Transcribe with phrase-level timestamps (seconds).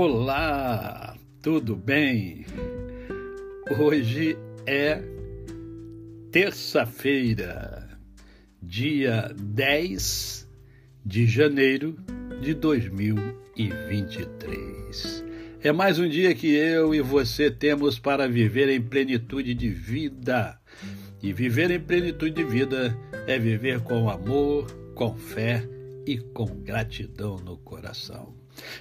[0.00, 2.46] Olá, tudo bem?
[3.80, 5.02] Hoje é
[6.30, 7.98] terça-feira,
[8.62, 10.48] dia 10
[11.04, 11.96] de janeiro
[12.40, 15.24] de 2023.
[15.64, 20.60] É mais um dia que eu e você temos para viver em plenitude de vida.
[21.20, 25.68] E viver em plenitude de vida é viver com amor, com fé
[26.06, 28.38] e com gratidão no coração.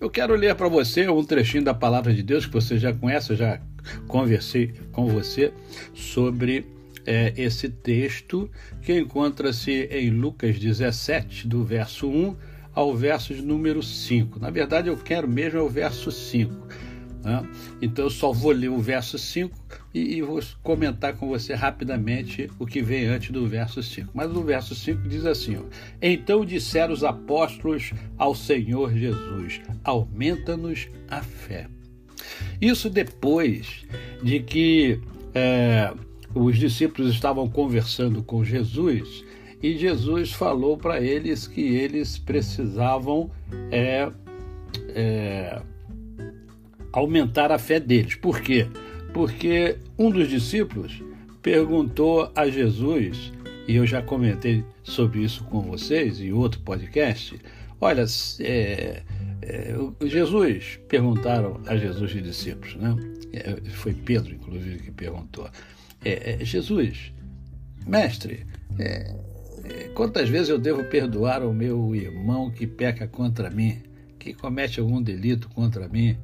[0.00, 3.30] Eu quero ler para você um trechinho da palavra de Deus que você já conhece,
[3.30, 3.60] eu já
[4.06, 5.52] conversei com você
[5.94, 6.66] sobre
[7.06, 8.50] é, esse texto
[8.82, 12.36] que encontra-se em Lucas 17, do verso 1
[12.74, 14.38] ao verso número 5.
[14.38, 16.89] Na verdade, eu quero mesmo é o verso 5
[17.22, 17.42] né?
[17.80, 19.54] Então eu só vou ler o verso 5
[19.92, 24.10] e, e, vou comentar com você rapidamente o que vem antes do verso 5.
[24.14, 25.62] Mas o verso 5 diz assim: ó,
[26.00, 31.66] Então disseram os apóstolos ao Senhor Jesus: Aumenta-nos a fé.
[32.60, 33.84] Isso depois
[34.22, 35.00] de que
[35.34, 35.92] é,
[36.34, 39.24] os discípulos estavam conversando com Jesus
[39.62, 43.30] e Jesus falou para eles que eles precisavam
[43.70, 44.10] é,
[44.94, 45.60] é,
[46.92, 48.14] aumentar a fé deles.
[48.14, 48.66] Por quê?
[49.12, 51.02] Porque um dos discípulos
[51.42, 53.32] perguntou a Jesus,
[53.66, 57.40] e eu já comentei sobre isso com vocês em outro podcast.
[57.80, 58.04] Olha,
[58.40, 59.02] é,
[59.42, 59.74] é,
[60.04, 62.94] Jesus, perguntaram a Jesus de discípulos, né?
[63.32, 65.48] É, foi Pedro, inclusive, que perguntou.
[66.04, 67.12] É, é, Jesus,
[67.86, 68.46] mestre,
[68.78, 69.14] é,
[69.94, 73.78] quantas vezes eu devo perdoar o meu irmão que peca contra mim,
[74.18, 76.18] que comete algum delito contra mim?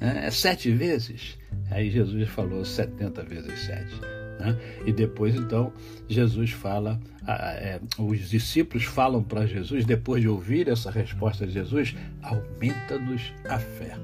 [0.00, 1.38] É, sete vezes.
[1.70, 3.94] Aí Jesus falou 70 vezes sete.
[4.40, 4.56] Né?
[4.86, 5.72] E depois, então,
[6.08, 6.98] Jesus fala,
[7.28, 13.58] é, os discípulos falam para Jesus, depois de ouvir essa resposta de Jesus, aumenta-nos a
[13.58, 13.96] fé.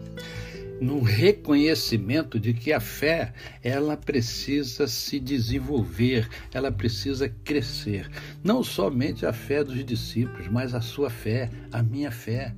[0.79, 3.33] No reconhecimento de que a fé,
[3.63, 8.11] ela precisa se desenvolver, ela precisa crescer.
[8.45, 12.55] Não somente a fé dos discípulos, mas a sua fé, a minha fé.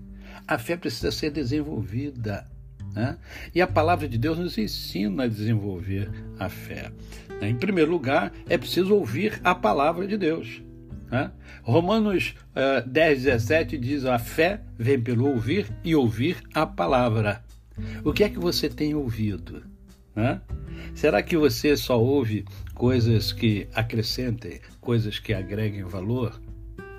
[0.49, 2.45] A fé precisa ser desenvolvida
[2.95, 3.19] né?
[3.55, 6.91] E a palavra de Deus nos ensina a desenvolver a fé.
[7.41, 7.51] Né?
[7.51, 10.63] Em primeiro lugar, é preciso ouvir a palavra de Deus.
[11.11, 11.31] Né?
[11.63, 17.43] Romanos uh, 10, 17 diz: a fé vem pelo ouvir e ouvir a palavra.
[18.05, 19.63] O que é que você tem ouvido?
[20.15, 20.41] Né?
[20.95, 22.45] Será que você só ouve
[22.75, 26.41] coisas que acrescentem, coisas que agreguem valor?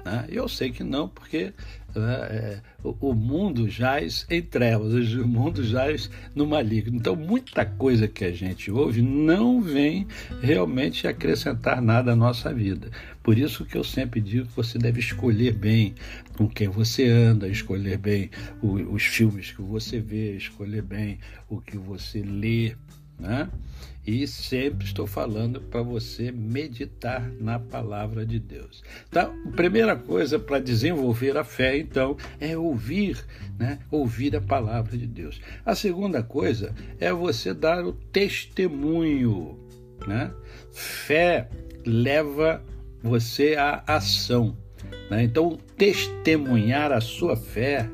[0.10, 0.26] Né?
[0.30, 1.54] Eu sei que não, porque
[1.96, 6.98] né, é, o, o, mundo jaz em trevas, o mundo jaz no maligno.
[6.98, 10.08] Então, muita coisa que a gente ouve não vem
[10.42, 12.90] realmente acrescentar nada à nossa vida.
[13.22, 15.94] Por isso que eu sempre digo que você deve escolher bem
[16.36, 18.32] com quem você anda, escolher bem
[18.64, 22.76] o, os filmes que você vê, escolher bem o que você lê.
[23.20, 23.50] Né?
[24.08, 28.82] E sempre estou falando para você meditar na palavra de Deus.
[29.08, 33.24] Então, a primeira coisa para desenvolver a fé, então, é ouvir,
[33.60, 33.80] né?
[33.92, 35.40] Ouvir a palavra de Deus.
[35.66, 39.60] A segunda coisa é você dar o testemunho,
[40.08, 40.32] né?
[40.72, 41.50] Fé
[41.86, 42.64] leva
[43.04, 44.58] você à ação.
[45.10, 45.24] Né?
[45.24, 47.90] Então, testemunhar a sua fé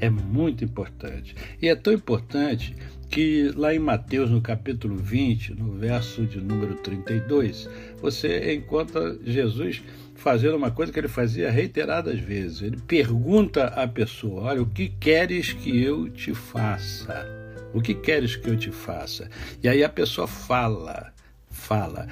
[0.00, 1.34] é muito importante.
[1.60, 2.74] E é tão importante
[3.08, 7.68] que lá em Mateus, no capítulo 20, no verso de número 32,
[8.00, 9.82] você encontra Jesus
[10.14, 12.62] fazendo uma coisa que ele fazia reiteradas vezes.
[12.62, 17.26] Ele pergunta à pessoa: Olha, o que queres que eu te faça?
[17.72, 19.30] O que queres que eu te faça?
[19.62, 21.12] E aí a pessoa fala,
[21.50, 22.08] fala.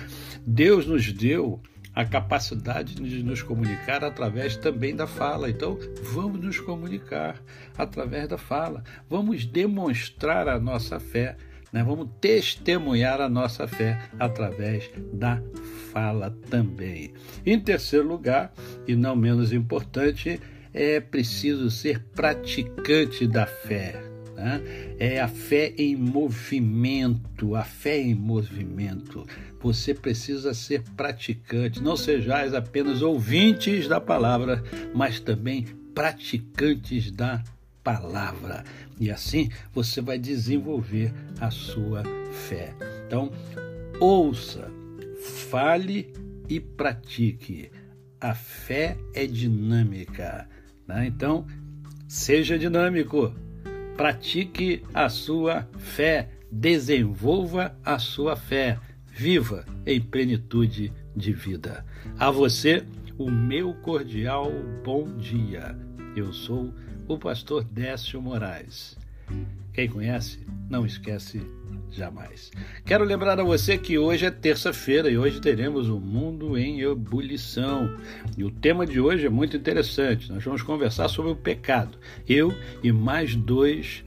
[0.47, 1.61] Deus nos deu
[1.97, 5.49] a capacidade de nos comunicar através também da fala.
[5.49, 5.79] Então,
[6.13, 7.43] vamos nos comunicar
[7.77, 8.85] através da fala.
[9.09, 11.39] Vamos demonstrar a nossa fé,
[11.73, 11.83] né?
[11.83, 15.43] vamos testemunhar a nossa fé através da
[15.91, 17.15] fala também.
[17.47, 18.53] Em terceiro lugar,
[18.87, 20.39] e não menos importante,
[20.75, 24.16] é preciso ser praticante da fé.
[24.37, 24.61] Né?
[24.99, 29.27] É a fé em movimento, a fé em movimento.
[29.61, 34.63] Você precisa ser praticante, não sejais apenas ouvintes da palavra,
[34.95, 37.43] mas também praticantes da
[37.83, 38.63] palavra.
[39.01, 42.75] E assim você vai desenvolver a sua fé.
[43.07, 43.33] Então,
[43.99, 44.71] ouça,
[45.49, 46.13] fale
[46.47, 47.71] e pratique.
[48.21, 50.47] A fé é dinâmica.
[50.87, 51.07] Né?
[51.07, 51.47] Então,
[52.07, 53.35] seja dinâmico
[53.97, 61.85] pratique a sua fé, desenvolva a sua fé, viva em plenitude de vida.
[62.19, 62.85] A você,
[63.19, 64.53] o meu cordial
[64.85, 65.77] bom dia.
[66.15, 66.73] Eu sou
[67.09, 68.99] o pastor Décio Moraes.
[69.73, 71.41] Quem conhece, não esquece
[71.91, 72.51] jamais.
[72.85, 76.81] Quero lembrar a você que hoje é terça-feira e hoje teremos o um mundo em
[76.81, 77.97] ebulição.
[78.37, 80.31] E o tema de hoje é muito interessante.
[80.31, 81.99] Nós vamos conversar sobre o pecado.
[82.29, 84.05] Eu e mais dois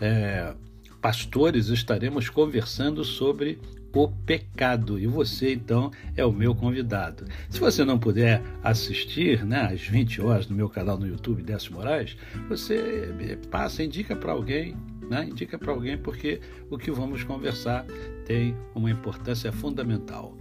[0.00, 0.54] é,
[1.00, 3.58] pastores estaremos conversando sobre
[3.94, 4.98] o pecado.
[4.98, 7.26] E você, então, é o meu convidado.
[7.50, 11.72] Se você não puder assistir né, às 20 horas no meu canal no YouTube, Décio
[11.72, 12.16] Moraes,
[12.48, 14.76] você eh, passa, indica para alguém,
[15.12, 15.28] né?
[15.30, 17.84] indica para alguém, porque o que vamos conversar
[18.24, 20.36] tem uma importância fundamental.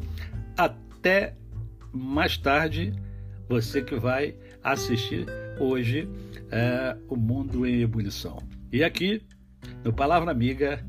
[0.55, 1.35] Até
[1.91, 2.93] mais tarde,
[3.49, 4.33] você que vai
[4.63, 5.25] assistir
[5.59, 6.07] hoje
[6.49, 8.37] é, O Mundo em Ebulição.
[8.71, 9.21] E aqui,
[9.83, 10.83] no Palavra Amiga,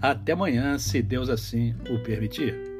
[0.00, 2.75] até amanhã, se Deus assim o permitir.